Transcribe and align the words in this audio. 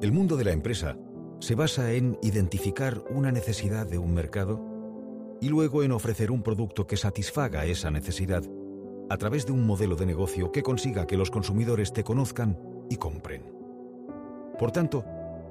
El 0.00 0.12
mundo 0.12 0.38
de 0.38 0.44
la 0.44 0.52
empresa 0.52 0.96
se 1.40 1.54
basa 1.54 1.92
en 1.92 2.18
identificar 2.22 3.04
una 3.10 3.30
necesidad 3.30 3.86
de 3.86 3.98
un 3.98 4.14
mercado 4.14 4.58
y 5.42 5.50
luego 5.50 5.82
en 5.82 5.92
ofrecer 5.92 6.30
un 6.30 6.42
producto 6.42 6.86
que 6.86 6.96
satisfaga 6.96 7.66
esa 7.66 7.90
necesidad 7.90 8.42
a 9.10 9.16
través 9.18 9.44
de 9.44 9.52
un 9.52 9.66
modelo 9.66 9.96
de 9.96 10.06
negocio 10.06 10.52
que 10.52 10.62
consiga 10.62 11.06
que 11.06 11.18
los 11.18 11.30
consumidores 11.30 11.92
te 11.92 12.02
conozcan 12.02 12.58
y 12.88 12.96
compren. 12.96 13.52
Por 14.58 14.72
tanto, 14.72 15.04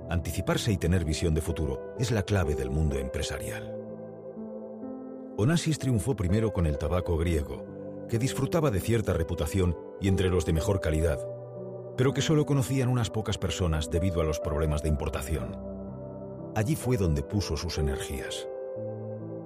anticiparse 0.09 0.71
y 0.71 0.77
tener 0.77 1.05
visión 1.05 1.35
de 1.35 1.41
futuro 1.41 1.93
es 1.99 2.09
la 2.09 2.23
clave 2.23 2.55
del 2.55 2.71
mundo 2.71 2.97
empresarial. 2.97 3.75
Onassis 5.37 5.77
triunfó 5.77 6.15
primero 6.15 6.53
con 6.53 6.65
el 6.65 6.79
tabaco 6.79 7.17
griego, 7.17 8.07
que 8.09 8.17
disfrutaba 8.17 8.71
de 8.71 8.79
cierta 8.79 9.13
reputación 9.13 9.77
y 10.01 10.07
entre 10.07 10.31
los 10.31 10.43
de 10.47 10.53
mejor 10.53 10.81
calidad, 10.81 11.19
pero 11.99 12.13
que 12.13 12.21
solo 12.21 12.45
conocían 12.45 12.87
unas 12.87 13.09
pocas 13.09 13.37
personas 13.37 13.89
debido 13.89 14.21
a 14.21 14.23
los 14.23 14.39
problemas 14.39 14.81
de 14.81 14.87
importación. 14.87 15.57
Allí 16.55 16.77
fue 16.77 16.95
donde 16.95 17.23
puso 17.23 17.57
sus 17.57 17.77
energías. 17.77 18.47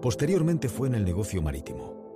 Posteriormente 0.03 0.70
fue 0.70 0.88
en 0.88 0.93
el 0.93 1.03
negocio 1.03 1.41
marítimo. 1.41 2.13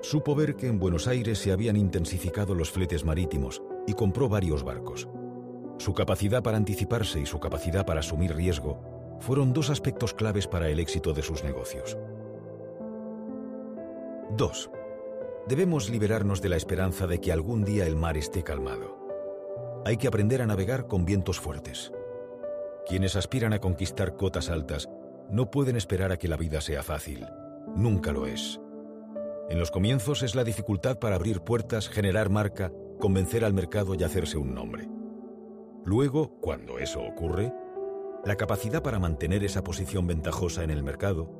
Supo 0.00 0.36
ver 0.36 0.54
que 0.54 0.68
en 0.68 0.78
Buenos 0.78 1.08
Aires 1.08 1.40
se 1.40 1.50
habían 1.50 1.74
intensificado 1.74 2.54
los 2.54 2.70
fletes 2.70 3.04
marítimos 3.04 3.64
y 3.84 3.94
compró 3.94 4.28
varios 4.28 4.62
barcos. 4.62 5.08
Su 5.78 5.92
capacidad 5.92 6.40
para 6.40 6.56
anticiparse 6.56 7.18
y 7.18 7.26
su 7.26 7.40
capacidad 7.40 7.84
para 7.84 7.98
asumir 7.98 8.32
riesgo 8.32 8.80
fueron 9.18 9.52
dos 9.52 9.70
aspectos 9.70 10.14
claves 10.14 10.46
para 10.46 10.68
el 10.68 10.78
éxito 10.78 11.12
de 11.12 11.22
sus 11.22 11.42
negocios. 11.42 11.98
2. 14.36 14.70
Debemos 15.48 15.90
liberarnos 15.90 16.40
de 16.40 16.50
la 16.50 16.56
esperanza 16.56 17.08
de 17.08 17.20
que 17.20 17.32
algún 17.32 17.64
día 17.64 17.88
el 17.88 17.96
mar 17.96 18.16
esté 18.16 18.44
calmado. 18.44 19.03
Hay 19.86 19.98
que 19.98 20.08
aprender 20.08 20.40
a 20.40 20.46
navegar 20.46 20.86
con 20.86 21.04
vientos 21.04 21.38
fuertes. 21.38 21.92
Quienes 22.88 23.16
aspiran 23.16 23.52
a 23.52 23.58
conquistar 23.58 24.16
cotas 24.16 24.48
altas 24.48 24.88
no 25.30 25.50
pueden 25.50 25.76
esperar 25.76 26.10
a 26.10 26.16
que 26.16 26.26
la 26.26 26.38
vida 26.38 26.62
sea 26.62 26.82
fácil. 26.82 27.26
Nunca 27.76 28.10
lo 28.10 28.26
es. 28.26 28.58
En 29.50 29.58
los 29.58 29.70
comienzos 29.70 30.22
es 30.22 30.34
la 30.34 30.42
dificultad 30.42 30.98
para 30.98 31.16
abrir 31.16 31.42
puertas, 31.42 31.90
generar 31.90 32.30
marca, 32.30 32.72
convencer 32.98 33.44
al 33.44 33.52
mercado 33.52 33.94
y 33.94 34.02
hacerse 34.02 34.38
un 34.38 34.54
nombre. 34.54 34.88
Luego, 35.84 36.40
cuando 36.40 36.78
eso 36.78 37.02
ocurre, 37.02 37.52
la 38.24 38.36
capacidad 38.36 38.82
para 38.82 38.98
mantener 38.98 39.44
esa 39.44 39.62
posición 39.62 40.06
ventajosa 40.06 40.64
en 40.64 40.70
el 40.70 40.82
mercado, 40.82 41.30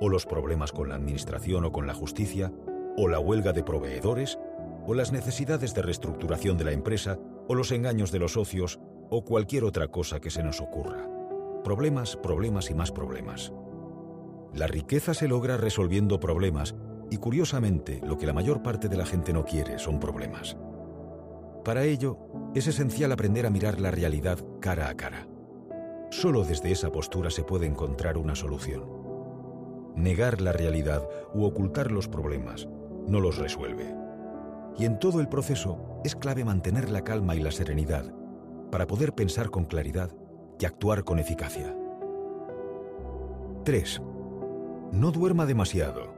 o 0.00 0.08
los 0.08 0.24
problemas 0.24 0.72
con 0.72 0.88
la 0.88 0.94
administración 0.94 1.66
o 1.66 1.72
con 1.72 1.86
la 1.86 1.92
justicia, 1.92 2.50
o 2.96 3.08
la 3.08 3.18
huelga 3.18 3.52
de 3.52 3.62
proveedores, 3.62 4.38
o 4.86 4.94
las 4.94 5.12
necesidades 5.12 5.74
de 5.74 5.82
reestructuración 5.82 6.56
de 6.56 6.64
la 6.64 6.72
empresa, 6.72 7.18
o 7.50 7.54
los 7.56 7.72
engaños 7.72 8.12
de 8.12 8.20
los 8.20 8.34
socios, 8.34 8.78
o 9.10 9.24
cualquier 9.24 9.64
otra 9.64 9.88
cosa 9.88 10.20
que 10.20 10.30
se 10.30 10.44
nos 10.44 10.60
ocurra. 10.60 11.08
Problemas, 11.64 12.16
problemas 12.16 12.70
y 12.70 12.74
más 12.74 12.92
problemas. 12.92 13.52
La 14.54 14.68
riqueza 14.68 15.14
se 15.14 15.26
logra 15.26 15.56
resolviendo 15.56 16.20
problemas 16.20 16.76
y 17.10 17.16
curiosamente 17.16 18.00
lo 18.06 18.16
que 18.16 18.26
la 18.26 18.32
mayor 18.32 18.62
parte 18.62 18.88
de 18.88 18.96
la 18.96 19.04
gente 19.04 19.32
no 19.32 19.44
quiere 19.44 19.80
son 19.80 19.98
problemas. 19.98 20.56
Para 21.64 21.82
ello, 21.82 22.18
es 22.54 22.68
esencial 22.68 23.10
aprender 23.10 23.46
a 23.46 23.50
mirar 23.50 23.80
la 23.80 23.90
realidad 23.90 24.38
cara 24.60 24.88
a 24.88 24.96
cara. 24.96 25.26
Solo 26.12 26.44
desde 26.44 26.70
esa 26.70 26.92
postura 26.92 27.30
se 27.30 27.42
puede 27.42 27.66
encontrar 27.66 28.16
una 28.16 28.36
solución. 28.36 28.84
Negar 29.96 30.40
la 30.40 30.52
realidad 30.52 31.02
u 31.34 31.42
ocultar 31.42 31.90
los 31.90 32.06
problemas 32.06 32.68
no 33.08 33.18
los 33.18 33.38
resuelve. 33.38 33.99
Y 34.78 34.84
en 34.84 34.98
todo 34.98 35.20
el 35.20 35.28
proceso 35.28 36.00
es 36.04 36.16
clave 36.16 36.44
mantener 36.44 36.90
la 36.90 37.02
calma 37.02 37.36
y 37.36 37.40
la 37.40 37.50
serenidad 37.50 38.12
para 38.70 38.86
poder 38.86 39.12
pensar 39.14 39.50
con 39.50 39.64
claridad 39.64 40.10
y 40.58 40.64
actuar 40.64 41.04
con 41.04 41.18
eficacia. 41.18 41.76
3. 43.64 44.02
No 44.92 45.10
duerma 45.10 45.46
demasiado. 45.46 46.14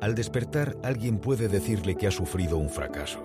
Al 0.00 0.14
despertar, 0.14 0.76
alguien 0.82 1.18
puede 1.18 1.48
decirle 1.48 1.96
que 1.96 2.06
ha 2.06 2.10
sufrido 2.10 2.56
un 2.56 2.70
fracaso. 2.70 3.20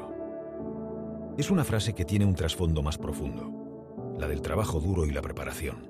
Es 1.38 1.51
una 1.51 1.63
frase 1.63 1.94
que 1.94 2.06
tiene 2.06 2.25
un 2.25 2.35
trasfondo 2.35 2.81
más 2.81 2.97
profundo, 2.97 4.16
la 4.17 4.28
del 4.28 4.41
trabajo 4.41 4.79
duro 4.79 5.06
y 5.06 5.11
la 5.11 5.22
preparación. 5.22 5.90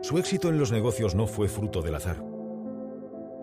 Su 0.00 0.16
éxito 0.18 0.48
en 0.48 0.58
los 0.58 0.70
negocios 0.70 1.14
no 1.14 1.26
fue 1.26 1.48
fruto 1.48 1.82
del 1.82 1.96
azar. 1.96 2.24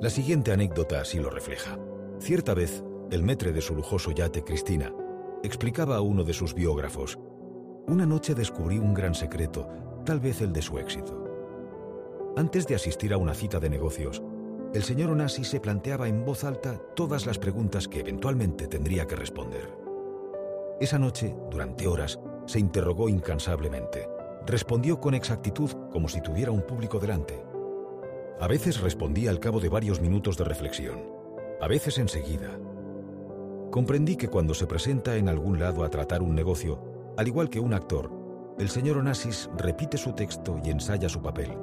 La 0.01 0.09
siguiente 0.09 0.51
anécdota 0.51 1.01
así 1.01 1.19
lo 1.19 1.29
refleja. 1.29 1.77
Cierta 2.19 2.53
vez, 2.53 2.83
el 3.11 3.23
metre 3.23 3.51
de 3.51 3.61
su 3.61 3.75
lujoso 3.75 4.11
yate 4.11 4.43
Cristina 4.43 4.93
explicaba 5.43 5.97
a 5.97 6.01
uno 6.01 6.23
de 6.23 6.33
sus 6.33 6.53
biógrafos, 6.53 7.19
una 7.87 8.05
noche 8.05 8.33
descubrí 8.33 8.79
un 8.79 8.93
gran 8.93 9.13
secreto 9.13 9.67
tal 10.05 10.19
vez 10.19 10.41
el 10.41 10.51
de 10.53 10.61
su 10.61 10.77
éxito. 10.79 11.23
Antes 12.35 12.67
de 12.67 12.75
asistir 12.75 13.13
a 13.13 13.17
una 13.17 13.33
cita 13.33 13.59
de 13.59 13.69
negocios, 13.69 14.23
el 14.73 14.83
señor 14.83 15.11
Onassi 15.11 15.43
se 15.43 15.59
planteaba 15.59 16.07
en 16.07 16.25
voz 16.25 16.43
alta 16.43 16.81
todas 16.95 17.25
las 17.25 17.39
preguntas 17.39 17.87
que 17.87 17.99
eventualmente 17.99 18.67
tendría 18.67 19.05
que 19.07 19.15
responder. 19.15 19.69
Esa 20.81 20.99
noche, 20.99 21.35
durante 21.49 21.87
horas, 21.87 22.19
se 22.45 22.59
interrogó 22.59 23.07
incansablemente. 23.07 24.09
Respondió 24.45 24.99
con 24.99 25.13
exactitud 25.13 25.71
como 25.91 26.09
si 26.09 26.21
tuviera 26.21 26.51
un 26.51 26.61
público 26.61 26.99
delante. 26.99 27.41
A 28.39 28.47
veces 28.47 28.81
respondía 28.81 29.29
al 29.29 29.39
cabo 29.39 29.59
de 29.59 29.69
varios 29.69 30.01
minutos 30.01 30.37
de 30.37 30.43
reflexión, 30.43 31.03
a 31.61 31.67
veces 31.67 31.97
enseguida. 31.97 32.59
Comprendí 33.71 34.15
que 34.15 34.29
cuando 34.29 34.53
se 34.53 34.67
presenta 34.67 35.15
en 35.15 35.27
algún 35.29 35.59
lado 35.59 35.83
a 35.83 35.89
tratar 35.89 36.21
un 36.21 36.35
negocio, 36.35 36.79
al 37.17 37.27
igual 37.27 37.49
que 37.49 37.59
un 37.59 37.73
actor, 37.73 38.11
el 38.57 38.69
señor 38.69 38.97
Onassis 38.97 39.49
repite 39.57 39.97
su 39.97 40.13
texto 40.13 40.59
y 40.63 40.69
ensaya 40.69 41.09
su 41.09 41.21
papel, 41.21 41.57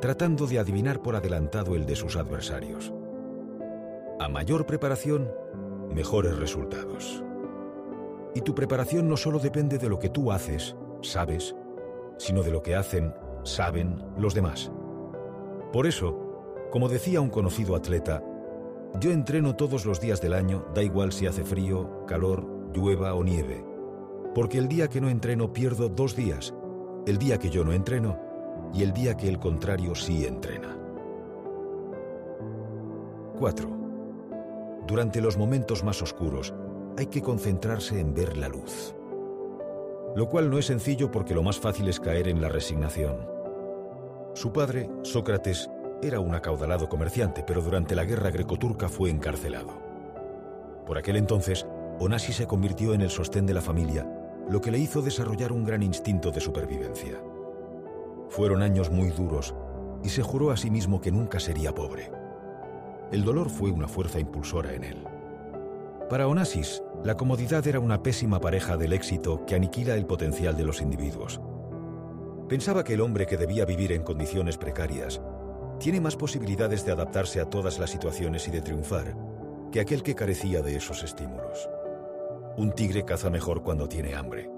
tratando 0.00 0.46
de 0.46 0.58
adivinar 0.58 1.00
por 1.00 1.16
adelantado 1.16 1.74
el 1.74 1.86
de 1.86 1.96
sus 1.96 2.16
adversarios. 2.16 2.92
A 4.20 4.28
mayor 4.28 4.66
preparación, 4.66 5.30
mejores 5.94 6.36
resultados. 6.36 7.22
Y 8.34 8.42
tu 8.42 8.54
preparación 8.54 9.08
no 9.08 9.16
solo 9.16 9.38
depende 9.38 9.78
de 9.78 9.88
lo 9.88 9.98
que 9.98 10.10
tú 10.10 10.30
haces, 10.30 10.76
sabes, 11.00 11.54
sino 12.18 12.42
de 12.42 12.50
lo 12.50 12.62
que 12.62 12.76
hacen, 12.76 13.14
saben 13.44 14.02
los 14.18 14.34
demás. 14.34 14.70
Por 15.72 15.86
eso, 15.86 16.68
como 16.70 16.88
decía 16.88 17.20
un 17.20 17.30
conocido 17.30 17.76
atleta, 17.76 18.22
yo 19.00 19.10
entreno 19.12 19.56
todos 19.56 19.86
los 19.86 20.00
días 20.00 20.20
del 20.20 20.34
año, 20.34 20.66
da 20.74 20.82
igual 20.82 21.12
si 21.12 21.26
hace 21.26 21.44
frío, 21.44 22.04
calor, 22.06 22.46
llueva 22.74 23.14
o 23.14 23.24
nieve 23.24 23.76
porque 24.36 24.58
el 24.58 24.68
día 24.68 24.88
que 24.88 25.00
no 25.00 25.08
entreno 25.08 25.50
pierdo 25.54 25.88
dos 25.88 26.14
días, 26.14 26.52
el 27.06 27.16
día 27.16 27.38
que 27.38 27.48
yo 27.48 27.64
no 27.64 27.72
entreno 27.72 28.20
y 28.74 28.82
el 28.82 28.92
día 28.92 29.16
que 29.16 29.30
el 29.30 29.38
contrario 29.38 29.94
sí 29.94 30.26
entrena. 30.26 30.76
4. 33.38 33.70
Durante 34.86 35.22
los 35.22 35.38
momentos 35.38 35.82
más 35.82 36.02
oscuros 36.02 36.52
hay 36.98 37.06
que 37.06 37.22
concentrarse 37.22 37.98
en 37.98 38.12
ver 38.12 38.36
la 38.36 38.50
luz. 38.50 38.94
Lo 40.14 40.28
cual 40.28 40.50
no 40.50 40.58
es 40.58 40.66
sencillo 40.66 41.10
porque 41.10 41.34
lo 41.34 41.42
más 41.42 41.58
fácil 41.58 41.88
es 41.88 41.98
caer 41.98 42.28
en 42.28 42.42
la 42.42 42.50
resignación. 42.50 43.16
Su 44.34 44.52
padre, 44.52 44.90
Sócrates, 45.00 45.70
era 46.02 46.20
un 46.20 46.34
acaudalado 46.34 46.88
comerciante, 46.88 47.42
pero 47.46 47.62
durante 47.62 47.94
la 47.94 48.04
guerra 48.04 48.30
grecoturca 48.30 48.88
fue 48.88 49.10
encarcelado. 49.10 49.72
Por 50.86 50.98
aquel 50.98 51.16
entonces, 51.16 51.66
Onasi 51.98 52.32
se 52.32 52.46
convirtió 52.46 52.94
en 52.94 53.00
el 53.00 53.10
sostén 53.10 53.46
de 53.46 53.54
la 53.54 53.62
familia 53.62 54.06
lo 54.48 54.60
que 54.60 54.70
le 54.70 54.78
hizo 54.78 55.02
desarrollar 55.02 55.50
un 55.50 55.64
gran 55.64 55.82
instinto 55.82 56.30
de 56.30 56.40
supervivencia. 56.40 57.20
Fueron 58.28 58.62
años 58.62 58.90
muy 58.90 59.08
duros 59.10 59.54
y 60.04 60.10
se 60.10 60.22
juró 60.22 60.50
a 60.50 60.56
sí 60.56 60.70
mismo 60.70 61.00
que 61.00 61.10
nunca 61.10 61.40
sería 61.40 61.74
pobre. 61.74 62.12
El 63.10 63.24
dolor 63.24 63.50
fue 63.50 63.70
una 63.70 63.88
fuerza 63.88 64.20
impulsora 64.20 64.74
en 64.74 64.84
él. 64.84 65.04
Para 66.08 66.28
Onassis, 66.28 66.82
la 67.02 67.16
comodidad 67.16 67.66
era 67.66 67.80
una 67.80 68.02
pésima 68.02 68.40
pareja 68.40 68.76
del 68.76 68.92
éxito 68.92 69.44
que 69.46 69.56
aniquila 69.56 69.94
el 69.94 70.06
potencial 70.06 70.56
de 70.56 70.64
los 70.64 70.80
individuos. 70.80 71.40
Pensaba 72.48 72.84
que 72.84 72.94
el 72.94 73.00
hombre 73.00 73.26
que 73.26 73.36
debía 73.36 73.64
vivir 73.64 73.90
en 73.90 74.02
condiciones 74.02 74.56
precarias 74.56 75.20
tiene 75.78 76.00
más 76.00 76.16
posibilidades 76.16 76.84
de 76.84 76.92
adaptarse 76.92 77.40
a 77.40 77.50
todas 77.50 77.78
las 77.78 77.90
situaciones 77.90 78.48
y 78.48 78.50
de 78.50 78.62
triunfar 78.62 79.14
que 79.70 79.80
aquel 79.80 80.02
que 80.02 80.14
carecía 80.14 80.62
de 80.62 80.76
esos 80.76 81.02
estímulos. 81.02 81.68
Un 82.56 82.72
tigre 82.72 83.04
caza 83.04 83.28
mejor 83.30 83.62
cuando 83.62 83.88
tiene 83.88 84.14
hambre. 84.14 84.50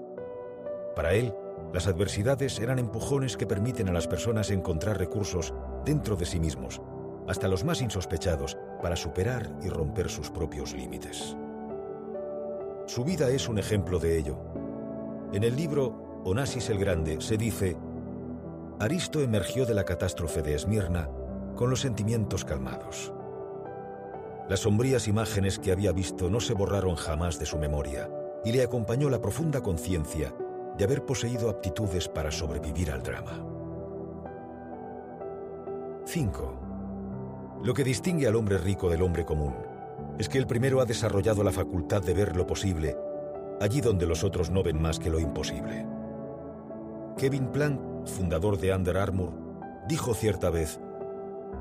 Para 0.95 1.13
él, 1.13 1.33
las 1.73 1.87
adversidades 1.87 2.59
eran 2.59 2.79
empujones 2.79 3.37
que 3.37 3.45
permiten 3.45 3.89
a 3.89 3.93
las 3.93 4.07
personas 4.07 4.49
encontrar 4.49 4.97
recursos 4.97 5.53
dentro 5.85 6.15
de 6.15 6.25
sí 6.25 6.39
mismos, 6.39 6.81
hasta 7.27 7.47
los 7.47 7.63
más 7.63 7.81
insospechados, 7.81 8.57
para 8.81 8.95
superar 8.95 9.51
y 9.61 9.69
romper 9.69 10.09
sus 10.09 10.29
propios 10.29 10.73
límites. 10.73 11.35
Su 12.85 13.03
vida 13.03 13.29
es 13.29 13.47
un 13.49 13.59
ejemplo 13.59 13.99
de 13.99 14.17
ello. 14.17 14.39
En 15.33 15.43
el 15.43 15.55
libro 15.55 16.21
Onasis 16.23 16.69
el 16.69 16.79
Grande 16.79 17.21
se 17.21 17.37
dice, 17.37 17.77
Aristo 18.79 19.21
emergió 19.21 19.65
de 19.65 19.73
la 19.73 19.83
catástrofe 19.83 20.41
de 20.41 20.55
Esmirna 20.55 21.09
con 21.55 21.69
los 21.69 21.81
sentimientos 21.81 22.45
calmados. 22.45 23.11
Las 24.47 24.61
sombrías 24.61 25.07
imágenes 25.07 25.59
que 25.59 25.71
había 25.71 25.91
visto 25.91 26.29
no 26.29 26.39
se 26.39 26.53
borraron 26.53 26.95
jamás 26.95 27.37
de 27.39 27.45
su 27.45 27.57
memoria, 27.57 28.09
y 28.45 28.53
le 28.53 28.63
acompañó 28.63 29.09
la 29.09 29.21
profunda 29.21 29.61
conciencia 29.61 30.33
y 30.77 30.83
haber 30.83 31.05
poseído 31.05 31.49
aptitudes 31.49 32.07
para 32.07 32.31
sobrevivir 32.31 32.91
al 32.91 33.03
drama. 33.03 33.45
5. 36.05 37.59
Lo 37.63 37.73
que 37.73 37.83
distingue 37.83 38.27
al 38.27 38.37
hombre 38.37 38.57
rico 38.57 38.89
del 38.89 39.01
hombre 39.01 39.25
común 39.25 39.55
es 40.17 40.29
que 40.29 40.37
el 40.37 40.47
primero 40.47 40.79
ha 40.79 40.85
desarrollado 40.85 41.43
la 41.43 41.51
facultad 41.51 42.01
de 42.01 42.13
ver 42.13 42.35
lo 42.37 42.47
posible 42.47 42.95
allí 43.59 43.81
donde 43.81 44.05
los 44.05 44.23
otros 44.23 44.49
no 44.49 44.63
ven 44.63 44.81
más 44.81 44.99
que 44.99 45.09
lo 45.09 45.19
imposible. 45.19 45.85
Kevin 47.19 47.47
Plank, 47.47 48.07
fundador 48.07 48.57
de 48.57 48.73
Under 48.73 48.95
Armour, 48.95 49.33
dijo 49.89 50.13
cierta 50.13 50.49
vez, 50.49 50.79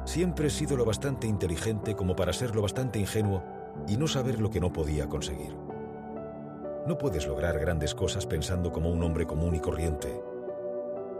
Siempre 0.04 0.46
he 0.46 0.50
sido 0.50 0.76
lo 0.76 0.84
bastante 0.84 1.26
inteligente 1.26 1.96
como 1.96 2.14
para 2.14 2.32
ser 2.32 2.54
lo 2.54 2.62
bastante 2.62 3.00
ingenuo 3.00 3.42
y 3.88 3.96
no 3.96 4.06
saber 4.06 4.40
lo 4.40 4.50
que 4.50 4.60
no 4.60 4.72
podía 4.72 5.08
conseguir. 5.08 5.56
No 6.86 6.96
puedes 6.96 7.26
lograr 7.26 7.58
grandes 7.58 7.92
cosas 7.92 8.24
pensando 8.24 8.70
como 8.70 8.88
un 8.88 9.02
hombre 9.02 9.26
común 9.26 9.56
y 9.56 9.58
corriente. 9.58 10.22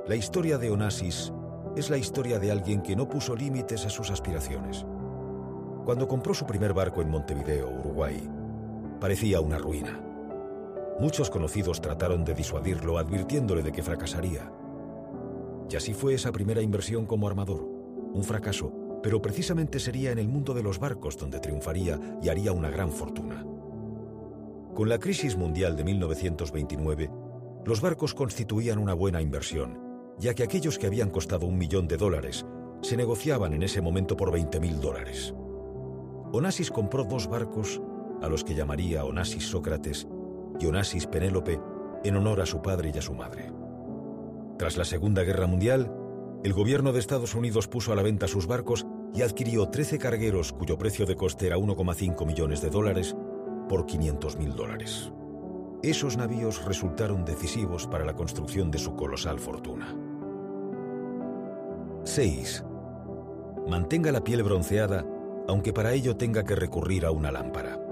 La 0.07 0.15
historia 0.15 0.57
de 0.57 0.71
Onassis 0.71 1.33
es 1.75 1.91
la 1.91 1.99
historia 1.99 2.39
de 2.39 2.53
alguien 2.53 2.81
que 2.81 2.95
no 2.95 3.09
puso 3.09 3.35
límites 3.35 3.87
a 3.87 3.91
sus 3.91 4.09
aspiraciones. 4.09 4.87
Cuando 5.85 6.07
compró 6.07 6.33
su 6.33 6.47
primer 6.47 6.75
barco 6.75 7.03
en 7.03 7.11
Montevideo, 7.11 7.69
Uruguay, 7.71 8.31
parecía 9.01 9.41
una 9.41 9.59
ruina. 9.59 10.08
Muchos 11.01 11.31
conocidos 11.31 11.81
trataron 11.81 12.25
de 12.25 12.35
disuadirlo 12.35 12.99
advirtiéndole 12.99 13.63
de 13.63 13.71
que 13.71 13.85
fracasaría. 13.85 14.53
Y 15.71 15.77
así 15.77 15.95
fue 15.95 16.15
esa 16.15 16.33
primera 16.33 16.61
inversión 16.61 17.07
como 17.07 17.29
armador, 17.29 17.63
un 18.13 18.25
fracaso, 18.25 18.73
pero 19.01 19.23
precisamente 19.23 19.79
sería 19.79 20.11
en 20.11 20.19
el 20.19 20.29
mundo 20.29 20.55
de 20.55 20.63
los 20.65 20.81
barcos 20.81 21.17
donde 21.17 21.39
triunfaría 21.39 22.01
y 22.21 22.31
haría 22.31 22.53
una 22.53 22.69
gran 22.69 22.91
fortuna. 22.91 23.47
Con 24.75 24.89
la 24.89 24.99
crisis 24.99 25.37
mundial 25.37 25.77
de 25.77 25.85
1929, 25.85 27.11
los 27.65 27.81
barcos 27.81 28.13
constituían 28.13 28.79
una 28.79 28.95
buena 28.95 29.23
inversión, 29.23 29.79
ya 30.19 30.35
que 30.35 30.43
aquellos 30.43 30.79
que 30.79 30.89
habían 30.89 31.11
costado 31.11 31.47
un 31.47 31.59
millón 31.59 31.87
de 31.87 31.97
dólares 31.97 32.45
se 32.83 32.97
negociaban 32.97 33.53
en 33.53 33.63
ese 33.63 33.81
momento 33.81 34.17
por 34.17 34.33
20 34.33 34.59
mil 34.59 34.81
dólares. 34.81 35.33
Onassis 36.33 36.73
compró 36.73 37.05
dos 37.05 37.29
barcos, 37.29 37.81
a 38.21 38.29
los 38.29 38.43
que 38.43 38.55
llamaría 38.57 39.05
Onassis 39.05 39.49
Sócrates 39.49 40.09
y 40.61 40.67
Onassis 40.67 41.07
Penélope, 41.07 41.61
en 42.05 42.17
honor 42.17 42.41
a 42.41 42.47
su 42.47 42.63
padre 42.63 42.91
y 42.95 42.99
a 42.99 43.03
su 43.03 43.15
madre. 43.15 43.53
Tras 44.59 44.77
la 44.77 44.85
Segunda 44.85 45.23
Guerra 45.23 45.47
Mundial, 45.47 45.93
el 46.45 46.53
gobierno 46.53 46.93
de 46.93 47.01
Estados 47.01 47.35
Unidos 47.35 47.69
puso 47.69 47.93
a 47.93 47.97
la 47.97 48.03
venta 48.03 48.29
sus 48.29 48.47
barcos 48.47 48.87
y 49.15 49.23
adquirió 49.23 49.67
13 49.69 49.99
cargueros 49.99 50.53
cuyo 50.53 50.79
precio 50.79 51.07
de 51.07 51.17
coste 51.17 51.47
era 51.47 51.57
1,5 51.57 52.27
millones 52.27 52.61
de 52.61 52.71
dólares 52.71 53.17
por 53.69 53.87
500 53.87 54.37
mil 54.37 54.55
dólares. 54.55 55.13
Esos 55.83 56.17
navíos 56.17 56.65
resultaron 56.65 57.25
decisivos 57.25 57.87
para 57.87 58.05
la 58.05 58.15
construcción 58.15 58.71
de 58.71 58.79
su 58.79 58.97
colosal 58.97 59.39
fortuna. 59.39 59.95
6. 62.05 62.65
Mantenga 63.69 64.11
la 64.11 64.25
piel 64.25 64.43
bronceada, 64.43 65.05
aunque 65.47 65.73
para 65.73 65.93
ello 65.93 66.17
tenga 66.17 66.45
que 66.45 66.57
recurrir 66.57 67.05
a 67.05 67.11
una 67.11 67.31
lámpara. 67.31 67.88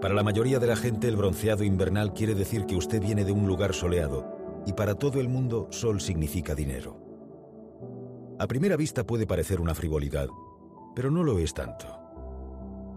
Para 0.00 0.14
la 0.14 0.22
mayoría 0.22 0.60
de 0.60 0.68
la 0.68 0.76
gente 0.76 1.08
el 1.08 1.16
bronceado 1.16 1.64
invernal 1.64 2.12
quiere 2.14 2.36
decir 2.36 2.66
que 2.66 2.76
usted 2.76 3.02
viene 3.02 3.24
de 3.24 3.32
un 3.32 3.48
lugar 3.48 3.74
soleado, 3.74 4.62
y 4.64 4.72
para 4.72 4.94
todo 4.94 5.20
el 5.20 5.28
mundo 5.28 5.66
sol 5.70 6.00
significa 6.00 6.54
dinero. 6.54 7.02
A 8.38 8.46
primera 8.46 8.76
vista 8.76 9.04
puede 9.04 9.26
parecer 9.26 9.60
una 9.60 9.74
frivolidad, 9.74 10.28
pero 10.94 11.10
no 11.10 11.24
lo 11.24 11.40
es 11.40 11.52
tanto. 11.52 11.86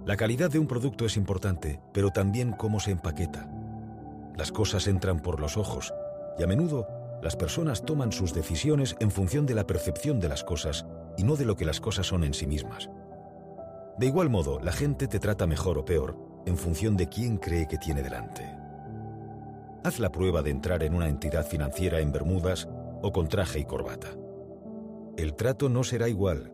La 0.05 0.15
calidad 0.15 0.51
de 0.51 0.59
un 0.59 0.67
producto 0.67 1.05
es 1.05 1.17
importante, 1.17 1.81
pero 1.91 2.11
también 2.11 2.51
cómo 2.51 2.79
se 2.79 2.91
empaqueta. 2.91 3.49
Las 4.37 4.51
cosas 4.51 4.85
entran 4.87 5.21
por 5.21 5.39
los 5.39 5.57
ojos, 5.57 5.91
y 6.37 6.43
a 6.43 6.47
menudo 6.47 6.85
las 7.23 7.35
personas 7.35 7.83
toman 7.83 8.11
sus 8.11 8.31
decisiones 8.31 8.95
en 8.99 9.09
función 9.09 9.47
de 9.47 9.55
la 9.55 9.65
percepción 9.65 10.19
de 10.19 10.29
las 10.29 10.43
cosas 10.43 10.85
y 11.17 11.23
no 11.23 11.35
de 11.35 11.45
lo 11.45 11.55
que 11.55 11.65
las 11.65 11.81
cosas 11.81 12.05
son 12.05 12.23
en 12.23 12.35
sí 12.35 12.45
mismas. 12.45 12.91
De 13.97 14.05
igual 14.05 14.29
modo, 14.29 14.59
la 14.59 14.71
gente 14.71 15.07
te 15.07 15.19
trata 15.19 15.47
mejor 15.47 15.79
o 15.79 15.85
peor 15.85 16.30
en 16.45 16.57
función 16.57 16.97
de 16.97 17.07
quién 17.07 17.37
cree 17.37 17.67
que 17.67 17.77
tiene 17.77 18.01
delante. 18.01 18.43
Haz 19.83 19.99
la 19.99 20.11
prueba 20.11 20.41
de 20.41 20.51
entrar 20.51 20.83
en 20.83 20.93
una 20.93 21.07
entidad 21.07 21.45
financiera 21.45 21.99
en 21.99 22.11
Bermudas 22.11 22.67
o 23.01 23.11
con 23.11 23.27
traje 23.27 23.59
y 23.59 23.65
corbata. 23.65 24.09
El 25.17 25.33
trato 25.33 25.69
no 25.69 25.83
será 25.83 26.07
igual. 26.07 26.53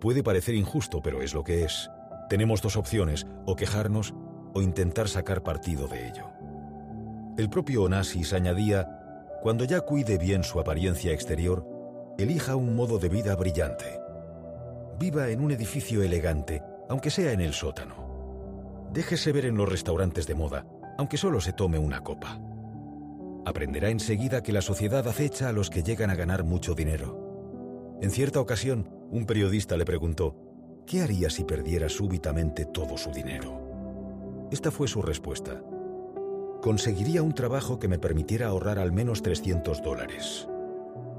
Puede 0.00 0.22
parecer 0.22 0.54
injusto, 0.54 1.02
pero 1.02 1.22
es 1.22 1.34
lo 1.34 1.44
que 1.44 1.64
es. 1.64 1.90
Tenemos 2.28 2.62
dos 2.62 2.76
opciones, 2.76 3.26
o 3.46 3.56
quejarnos 3.56 4.14
o 4.54 4.62
intentar 4.62 5.08
sacar 5.08 5.42
partido 5.42 5.88
de 5.88 6.08
ello. 6.08 6.30
El 7.36 7.50
propio 7.50 7.84
Onassis 7.84 8.32
añadía 8.32 8.98
cuando 9.42 9.64
ya 9.64 9.80
cuide 9.82 10.18
bien 10.18 10.42
su 10.42 10.58
apariencia 10.58 11.12
exterior, 11.12 11.64
elija 12.18 12.56
un 12.56 12.74
modo 12.74 12.98
de 12.98 13.08
vida 13.08 13.36
brillante. 13.36 14.00
Viva 14.98 15.28
en 15.28 15.40
un 15.40 15.52
edificio 15.52 16.02
elegante, 16.02 16.62
aunque 16.88 17.10
sea 17.10 17.30
en 17.32 17.40
el 17.40 17.52
sótano. 17.52 18.07
Déjese 18.92 19.32
ver 19.32 19.46
en 19.46 19.56
los 19.56 19.68
restaurantes 19.68 20.26
de 20.26 20.34
moda, 20.34 20.66
aunque 20.98 21.16
solo 21.16 21.40
se 21.40 21.52
tome 21.52 21.78
una 21.78 22.02
copa. 22.02 22.40
Aprenderá 23.44 23.90
enseguida 23.90 24.42
que 24.42 24.52
la 24.52 24.62
sociedad 24.62 25.06
acecha 25.06 25.48
a 25.48 25.52
los 25.52 25.70
que 25.70 25.82
llegan 25.82 26.10
a 26.10 26.14
ganar 26.16 26.44
mucho 26.44 26.74
dinero. 26.74 27.96
En 28.00 28.10
cierta 28.10 28.40
ocasión, 28.40 28.88
un 29.10 29.26
periodista 29.26 29.76
le 29.76 29.84
preguntó, 29.84 30.36
¿qué 30.86 31.02
haría 31.02 31.30
si 31.30 31.44
perdiera 31.44 31.88
súbitamente 31.88 32.64
todo 32.64 32.96
su 32.96 33.10
dinero? 33.10 34.48
Esta 34.50 34.70
fue 34.70 34.88
su 34.88 35.02
respuesta 35.02 35.62
conseguiría 36.60 37.22
un 37.22 37.34
trabajo 37.34 37.78
que 37.78 37.88
me 37.88 37.98
permitiera 37.98 38.48
ahorrar 38.48 38.78
al 38.78 38.92
menos 38.92 39.22
300 39.22 39.82
dólares. 39.82 40.48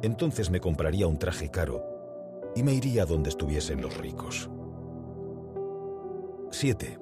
Entonces 0.02 0.50
me 0.50 0.60
compraría 0.60 1.08
un 1.08 1.18
traje 1.18 1.50
caro 1.50 1.84
y 2.56 2.64
me 2.64 2.74
iría 2.74 3.06
donde 3.06 3.30
estuviesen 3.30 3.82
los 3.82 3.98
ricos. 3.98 4.50
7. 6.52 7.00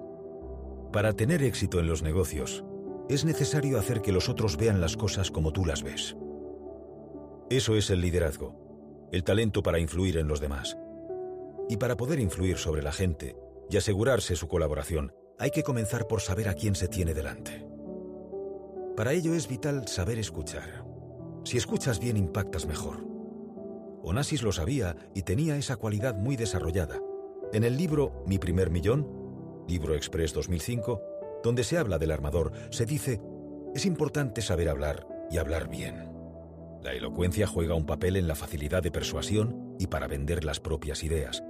Para 0.97 1.13
tener 1.13 1.43
éxito 1.43 1.79
en 1.79 1.87
los 1.87 2.01
negocios, 2.01 2.65
es 3.07 3.23
necesario 3.23 3.77
hacer 3.77 4.01
que 4.01 4.11
los 4.11 4.29
otros 4.29 4.57
vean 4.57 4.81
las 4.81 4.97
cosas 4.97 5.29
como 5.29 5.53
tú 5.53 5.63
las 5.63 5.83
ves. 5.83 6.17
Eso 7.51 7.75
es 7.75 7.91
el 7.91 8.01
liderazgo, 8.01 9.07
el 9.11 9.23
talento 9.23 9.61
para 9.61 9.77
influir 9.77 10.17
en 10.17 10.27
los 10.27 10.39
demás. 10.39 10.75
Y 11.69 11.77
para 11.77 11.97
poder 11.97 12.19
influir 12.19 12.57
sobre 12.57 12.81
la 12.81 12.91
gente 12.91 13.35
y 13.69 13.77
asegurarse 13.77 14.35
su 14.35 14.47
colaboración, 14.47 15.13
hay 15.37 15.51
que 15.51 15.61
comenzar 15.61 16.07
por 16.07 16.19
saber 16.19 16.49
a 16.49 16.55
quién 16.55 16.73
se 16.73 16.87
tiene 16.87 17.13
delante. 17.13 17.63
Para 18.95 19.13
ello 19.13 19.35
es 19.35 19.47
vital 19.47 19.87
saber 19.87 20.17
escuchar. 20.17 20.83
Si 21.43 21.57
escuchas 21.57 21.99
bien 21.99 22.17
impactas 22.17 22.65
mejor. 22.65 23.05
Onassis 24.01 24.41
lo 24.41 24.51
sabía 24.51 24.95
y 25.13 25.21
tenía 25.21 25.57
esa 25.57 25.75
cualidad 25.75 26.15
muy 26.15 26.37
desarrollada. 26.37 26.99
En 27.53 27.63
el 27.63 27.77
libro 27.77 28.23
Mi 28.25 28.39
primer 28.39 28.71
millón, 28.71 29.16
libro 29.67 29.95
Express 29.95 30.33
2005, 30.33 31.01
donde 31.43 31.63
se 31.63 31.77
habla 31.77 31.97
del 31.97 32.11
armador, 32.11 32.51
se 32.69 32.85
dice, 32.85 33.21
es 33.75 33.85
importante 33.85 34.41
saber 34.41 34.69
hablar 34.69 35.07
y 35.29 35.37
hablar 35.37 35.69
bien. 35.69 36.09
La 36.83 36.93
elocuencia 36.93 37.47
juega 37.47 37.75
un 37.75 37.85
papel 37.85 38.15
en 38.15 38.27
la 38.27 38.35
facilidad 38.35 38.81
de 38.81 38.91
persuasión 38.91 39.75
y 39.79 39.87
para 39.87 40.07
vender 40.07 40.43
las 40.43 40.59
propias 40.59 41.03
ideas. 41.03 41.43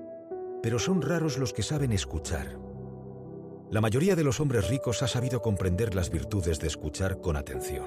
Pero 0.64 0.80
son 0.80 1.02
raros 1.02 1.38
los 1.38 1.54
que 1.54 1.64
saben 1.64 1.92
escuchar. 1.92 2.58
La 3.70 3.82
mayoría 3.82 4.16
de 4.16 4.24
los 4.24 4.40
hombres 4.40 4.70
ricos 4.70 5.04
ha 5.04 5.08
sabido 5.08 5.42
comprender 5.42 5.94
las 5.94 6.10
virtudes 6.10 6.60
de 6.60 6.68
escuchar 6.68 7.22
con 7.22 7.36
atención. 7.36 7.86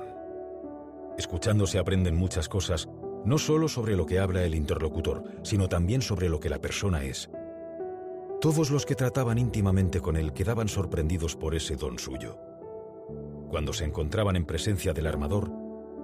Escuchando 1.19 1.67
se 1.67 1.79
aprenden 1.79 2.17
muchas 2.17 2.49
cosas, 2.49 2.89
no 3.25 3.39
solo 3.39 3.69
sobre 3.69 3.97
lo 3.97 4.07
que 4.07 4.19
habla 4.19 4.45
el 4.45 4.55
interlocutor, 4.55 5.25
sino 5.43 5.69
también 5.69 6.03
sobre 6.03 6.29
lo 6.29 6.39
que 6.39 6.51
la 6.51 6.61
persona 6.61 7.05
es. 7.05 7.31
Todos 8.41 8.71
los 8.71 8.87
que 8.87 8.95
trataban 8.95 9.37
íntimamente 9.37 10.01
con 10.01 10.17
él 10.17 10.33
quedaban 10.33 10.67
sorprendidos 10.69 11.37
por 11.37 11.55
ese 11.55 11.77
don 11.77 11.99
suyo. 11.99 12.39
Cuando 13.51 13.75
se 13.75 13.85
encontraban 13.85 14.35
en 14.35 14.47
presencia 14.47 14.95
del 14.95 15.07
armador, 15.07 15.53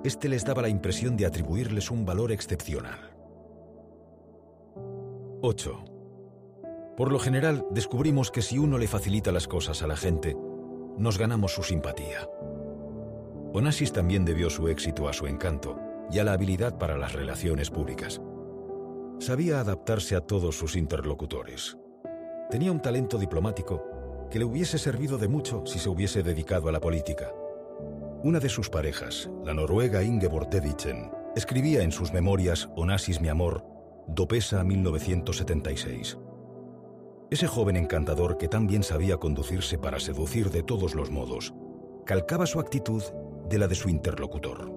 éste 0.04 0.28
les 0.28 0.44
daba 0.44 0.60
la 0.60 0.68
impresión 0.68 1.16
de 1.16 1.24
atribuirles 1.24 1.90
un 1.90 2.04
valor 2.04 2.32
excepcional. 2.32 3.16
8. 5.40 5.84
Por 6.96 7.10
lo 7.10 7.18
general, 7.18 7.66
descubrimos 7.70 8.30
que 8.30 8.42
si 8.42 8.58
uno 8.58 8.76
le 8.76 8.86
facilita 8.86 9.32
las 9.32 9.48
cosas 9.48 9.82
a 9.82 9.86
la 9.86 9.96
gente, 9.96 10.36
nos 10.98 11.16
ganamos 11.16 11.54
su 11.54 11.62
simpatía. 11.62 12.28
Onassis 13.54 13.92
también 13.92 14.26
debió 14.26 14.50
su 14.50 14.68
éxito 14.68 15.08
a 15.08 15.14
su 15.14 15.26
encanto 15.26 15.78
y 16.10 16.18
a 16.18 16.24
la 16.24 16.34
habilidad 16.34 16.76
para 16.76 16.98
las 16.98 17.14
relaciones 17.14 17.70
públicas. 17.70 18.20
Sabía 19.20 19.60
adaptarse 19.60 20.16
a 20.16 20.20
todos 20.20 20.58
sus 20.58 20.76
interlocutores. 20.76 21.78
Tenía 22.50 22.70
un 22.70 22.80
talento 22.80 23.18
diplomático 23.18 24.28
que 24.30 24.38
le 24.38 24.44
hubiese 24.44 24.78
servido 24.78 25.18
de 25.18 25.26
mucho 25.26 25.64
si 25.66 25.80
se 25.80 25.88
hubiese 25.88 26.22
dedicado 26.22 26.68
a 26.68 26.72
la 26.72 26.80
política. 26.80 27.32
Una 28.22 28.38
de 28.38 28.48
sus 28.48 28.70
parejas, 28.70 29.28
la 29.44 29.52
noruega 29.52 30.04
Ingeborg 30.04 30.48
Dedichen, 30.48 31.10
escribía 31.34 31.82
en 31.82 31.90
sus 31.90 32.12
memorias 32.12 32.68
Onassis 32.76 33.20
mi 33.20 33.28
amor, 33.28 33.64
Dopesa 34.06 34.62
1976. 34.62 36.18
Ese 37.30 37.48
joven 37.48 37.76
encantador 37.76 38.38
que 38.38 38.46
tan 38.46 38.68
bien 38.68 38.84
sabía 38.84 39.16
conducirse 39.16 39.76
para 39.76 39.98
seducir 39.98 40.50
de 40.50 40.62
todos 40.62 40.94
los 40.94 41.10
modos, 41.10 41.52
calcaba 42.04 42.46
su 42.46 42.60
actitud 42.60 43.02
de 43.48 43.58
la 43.58 43.66
de 43.66 43.74
su 43.74 43.88
interlocutor. 43.88 44.72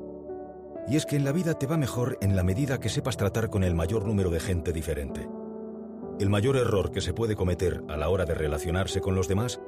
Y 0.88 0.96
es 0.96 1.06
que 1.06 1.16
en 1.16 1.24
la 1.24 1.32
vida 1.32 1.54
te 1.54 1.68
va 1.68 1.78
mejor 1.78 2.18
en 2.22 2.36
la 2.36 2.42
medida 2.42 2.80
que 2.80 2.90
sepas 2.90 3.16
tratar 3.16 3.52
con 3.52 3.64
el 3.64 3.76
mayor 3.76 4.06
número 4.08 4.32
de 4.32 4.40
gente 4.40 4.74
diferente. 4.74 5.30
El 6.20 6.30
mayor 6.30 6.58
error 6.58 6.92
que 6.92 7.00
se 7.00 7.14
puede 7.14 7.38
cometer 7.38 7.82
a 7.88 7.96
la 7.96 8.10
hora 8.10 8.26
de 8.26 8.34
relacionarse 8.34 9.00
con 9.00 9.16
los 9.16 9.30
demás 9.30 9.62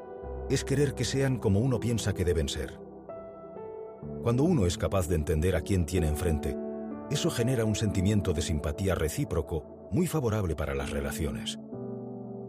es 0.50 0.66
querer 0.66 0.94
que 0.94 1.06
sean 1.06 1.38
como 1.38 1.62
uno 1.62 1.80
piensa 1.80 2.14
que 2.14 2.26
deben 2.26 2.50
ser. 2.50 2.78
Cuando 4.22 4.44
uno 4.44 4.66
es 4.66 4.78
capaz 4.78 5.08
de 5.08 5.16
entender 5.16 5.56
a 5.56 5.62
quién 5.62 5.86
tiene 5.86 6.10
enfrente, 6.10 6.58
eso 7.10 7.30
genera 7.30 7.64
un 7.64 7.76
sentimiento 7.76 8.34
de 8.34 8.42
simpatía 8.42 8.96
recíproco 8.96 9.88
muy 9.92 10.08
favorable 10.08 10.58
para 10.58 10.76
las 10.76 10.90
relaciones. 10.90 11.58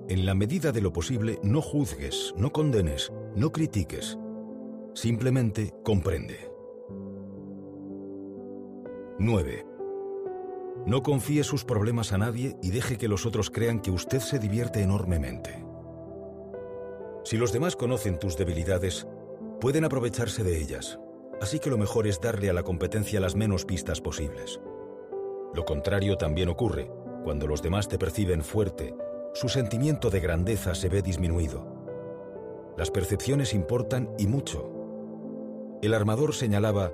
En 0.09 0.26
la 0.26 0.35
medida 0.35 0.73
de 0.73 0.80
lo 0.80 0.92
posible, 0.92 1.38
no 1.44 1.62
juzgues, 1.62 2.35
no 2.37 2.50
condenes, 2.50 3.12
no 3.37 3.52
critiques. 3.52 4.18
Simplemente 4.94 5.73
comprende. 5.85 6.50
9. 9.21 9.72
No 10.85 11.03
confíe 11.03 11.45
sus 11.45 11.65
problemas 11.65 12.12
a 12.12 12.19
nadie 12.19 12.57
y 12.61 12.71
deje 12.71 12.99
que 12.99 13.07
los 13.07 13.25
otros 13.25 13.51
crean 13.51 13.81
que 13.81 13.93
usted 13.93 14.19
se 14.19 14.41
divierte 14.41 14.83
enormemente. 14.83 15.65
Si 17.25 17.37
los 17.37 17.53
demás 17.53 17.77
conocen 17.77 18.19
tus 18.19 18.37
debilidades, 18.37 19.07
pueden 19.61 19.85
aprovecharse 19.85 20.43
de 20.43 20.59
ellas, 20.59 20.99
así 21.41 21.61
que 21.61 21.71
lo 21.71 21.79
mejor 21.79 22.09
es 22.09 22.21
darle 22.21 22.51
a 22.51 22.53
la 22.53 22.65
competencia 22.65 23.21
las 23.21 23.37
menos 23.37 23.65
pistas 23.65 24.01
posibles. 24.01 24.61
Lo 25.55 25.65
contrario 25.65 26.17
también 26.17 26.49
ocurre, 26.49 26.91
cuando 27.23 27.47
los 27.47 27.62
demás 27.62 27.89
te 27.89 27.97
perciben 27.97 28.43
fuerte, 28.43 28.93
su 29.35 29.49
sentimiento 29.49 30.11
de 30.11 30.19
grandeza 30.19 30.75
se 30.75 30.89
ve 30.89 31.01
disminuido. 31.01 31.65
Las 32.77 32.91
percepciones 32.91 33.55
importan 33.55 34.11
y 34.19 34.27
mucho. 34.27 34.69
El 35.81 35.95
armador 35.95 36.35
señalaba, 36.35 36.93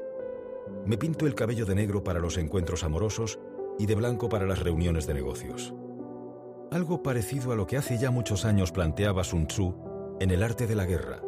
me 0.84 0.98
pinto 0.98 1.26
el 1.26 1.34
cabello 1.34 1.64
de 1.64 1.74
negro 1.74 2.04
para 2.04 2.20
los 2.20 2.36
encuentros 2.36 2.84
amorosos 2.84 3.38
y 3.78 3.86
de 3.86 3.94
blanco 3.94 4.28
para 4.28 4.46
las 4.46 4.58
reuniones 4.58 5.06
de 5.06 5.14
negocios. 5.14 5.74
Algo 6.70 7.02
parecido 7.02 7.52
a 7.52 7.56
lo 7.56 7.66
que 7.66 7.76
hace 7.76 7.96
ya 7.96 8.10
muchos 8.10 8.44
años 8.44 8.72
planteaba 8.72 9.24
Sun 9.24 9.46
Tzu 9.46 9.74
en 10.20 10.30
el 10.30 10.42
arte 10.42 10.66
de 10.66 10.74
la 10.74 10.84
guerra. 10.84 11.22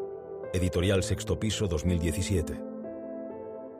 Editorial 0.53 1.03
Sexto 1.03 1.39
Piso 1.39 1.69
2017. 1.69 2.61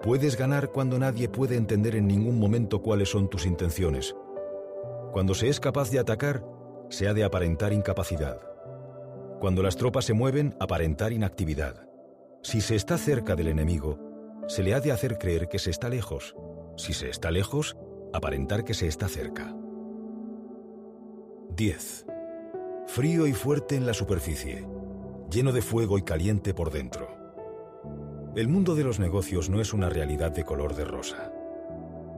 Puedes 0.03 0.39
ganar 0.39 0.71
cuando 0.71 0.99
nadie 0.99 1.29
puede 1.29 1.57
entender 1.57 1.97
en 1.97 2.07
ningún 2.07 2.39
momento 2.39 2.81
cuáles 2.81 3.11
son 3.11 3.29
tus 3.29 3.45
intenciones. 3.45 4.15
Cuando 5.13 5.35
se 5.35 5.49
es 5.49 5.61
capaz 5.61 5.91
de 5.91 5.99
atacar, 5.99 6.45
se 6.89 7.09
ha 7.09 7.15
de 7.15 7.25
aparentar 7.25 7.73
incapacidad. 7.73 8.41
Cuando 9.41 9.63
las 9.63 9.77
tropas 9.77 10.05
se 10.05 10.15
mueven, 10.15 10.55
aparentar 10.61 11.13
inactividad. 11.13 11.87
Si 12.43 12.61
se 12.61 12.77
está 12.77 12.97
cerca 12.97 13.37
del 13.37 13.49
enemigo, 13.49 13.99
se 14.47 14.63
le 14.63 14.75
ha 14.75 14.81
de 14.81 14.93
hacer 14.93 15.19
creer 15.19 15.49
que 15.49 15.59
se 15.59 15.71
está 15.71 15.89
lejos. 15.89 16.35
Si 16.77 16.95
se 16.95 17.11
está 17.11 17.31
lejos, 17.31 17.77
aparentar 18.13 18.65
que 18.65 18.75
se 18.75 18.87
está 18.87 19.09
cerca. 19.09 19.55
10. 21.57 22.07
Frío 22.87 23.27
y 23.27 23.33
fuerte 23.33 23.77
en 23.77 23.87
la 23.87 23.95
superficie 23.95 24.67
lleno 25.31 25.53
de 25.53 25.63
fuego 25.63 25.97
y 25.97 26.03
caliente 26.03 26.55
por 26.55 26.73
dentro. 26.73 27.09
El 28.35 28.49
mundo 28.49 28.75
de 28.75 28.85
los 28.85 28.99
negocios 28.99 29.49
no 29.49 29.61
es 29.61 29.73
una 29.73 29.89
realidad 29.89 30.33
de 30.33 30.45
color 30.45 30.75
de 30.75 30.85
rosa. 30.85 31.33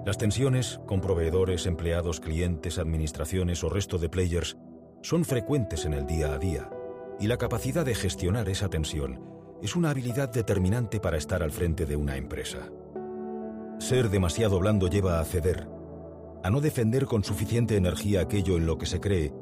Las 0.07 0.19
tensiones 0.19 0.81
con 0.87 1.01
proveedores, 1.01 1.67
empleados, 1.67 2.21
clientes, 2.21 2.79
administraciones 2.79 3.63
o 3.63 3.69
resto 3.69 3.99
de 3.99 4.09
players 4.09 4.57
son 5.03 5.25
frecuentes 5.25 5.85
en 5.85 5.95
el 5.95 6.07
día 6.07 6.33
a 6.33 6.39
día 6.39 6.71
y 7.21 7.27
la 7.27 7.37
capacidad 7.37 7.85
de 7.85 7.95
gestionar 7.95 8.49
esa 8.49 8.69
tensión 8.69 9.21
es 9.63 9.77
una 9.77 9.91
habilidad 9.91 10.31
determinante 10.31 10.99
para 10.99 11.19
estar 11.19 11.43
al 11.43 11.53
frente 11.53 11.87
de 11.87 11.97
una 11.97 12.17
empresa. 12.17 12.71
Ser 13.79 14.09
demasiado 14.09 14.59
blando 14.59 14.89
lleva 14.89 15.21
a 15.21 15.25
ceder, 15.25 15.69
a 16.43 16.51
no 16.51 16.61
defender 16.61 17.07
con 17.07 17.25
suficiente 17.25 17.77
energía 17.77 18.21
aquello 18.21 18.57
en 18.57 18.67
lo 18.67 18.79
que 18.79 18.87
se 18.87 19.01
cree 19.01 19.33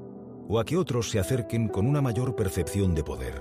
o 0.48 0.58
a 0.58 0.64
que 0.64 0.76
otros 0.76 1.10
se 1.10 1.18
acerquen 1.18 1.68
con 1.68 1.86
una 1.86 2.02
mayor 2.02 2.34
percepción 2.34 2.94
de 2.94 3.04
poder. 3.04 3.34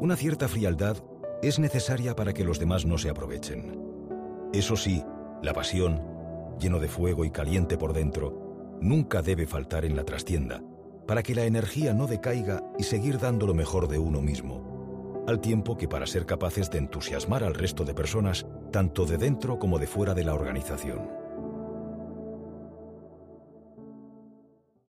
Una 0.00 0.16
cierta 0.16 0.46
frialdad 0.46 0.98
es 1.42 1.58
necesaria 1.58 2.14
para 2.14 2.32
que 2.34 2.44
los 2.44 2.58
demás 2.58 2.84
no 2.84 2.98
se 2.98 3.08
aprovechen. 3.08 3.80
Eso 4.52 4.76
sí, 4.76 5.02
la 5.42 5.54
pasión, 5.54 6.02
lleno 6.60 6.78
de 6.78 6.88
fuego 6.88 7.24
y 7.24 7.30
caliente 7.30 7.78
por 7.78 7.94
dentro, 7.94 8.78
nunca 8.82 9.22
debe 9.22 9.46
faltar 9.46 9.84
en 9.84 9.96
la 9.96 10.04
trastienda, 10.04 10.62
para 11.06 11.22
que 11.22 11.34
la 11.34 11.44
energía 11.44 11.94
no 11.94 12.06
decaiga 12.06 12.62
y 12.78 12.82
seguir 12.82 13.18
dando 13.18 13.46
lo 13.46 13.54
mejor 13.54 13.88
de 13.88 13.98
uno 13.98 14.20
mismo, 14.20 15.24
al 15.26 15.40
tiempo 15.40 15.78
que 15.78 15.88
para 15.88 16.06
ser 16.06 16.26
capaces 16.26 16.70
de 16.70 16.78
entusiasmar 16.78 17.44
al 17.44 17.54
resto 17.54 17.84
de 17.84 17.94
personas, 17.94 18.46
tanto 18.70 19.06
de 19.06 19.16
dentro 19.16 19.58
como 19.58 19.78
de 19.78 19.86
fuera 19.86 20.14
de 20.14 20.24
la 20.24 20.34
organización. 20.34 21.21